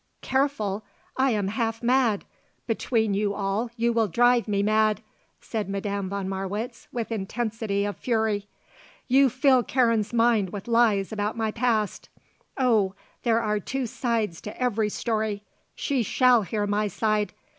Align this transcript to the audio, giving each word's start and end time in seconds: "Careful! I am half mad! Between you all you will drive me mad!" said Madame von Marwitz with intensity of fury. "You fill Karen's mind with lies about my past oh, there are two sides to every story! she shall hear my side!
"Careful! 0.23 0.83
I 1.15 1.29
am 1.29 1.49
half 1.49 1.83
mad! 1.83 2.25
Between 2.65 3.13
you 3.13 3.35
all 3.35 3.69
you 3.77 3.93
will 3.93 4.07
drive 4.07 4.47
me 4.47 4.63
mad!" 4.63 5.01
said 5.41 5.69
Madame 5.69 6.09
von 6.09 6.27
Marwitz 6.27 6.87
with 6.91 7.11
intensity 7.11 7.85
of 7.85 7.97
fury. 7.97 8.47
"You 9.07 9.29
fill 9.29 9.61
Karen's 9.61 10.11
mind 10.11 10.49
with 10.49 10.67
lies 10.67 11.11
about 11.11 11.37
my 11.37 11.51
past 11.51 12.09
oh, 12.57 12.95
there 13.21 13.41
are 13.43 13.59
two 13.59 13.85
sides 13.85 14.41
to 14.41 14.59
every 14.59 14.89
story! 14.89 15.43
she 15.75 16.01
shall 16.01 16.41
hear 16.41 16.65
my 16.65 16.87
side! 16.87 17.33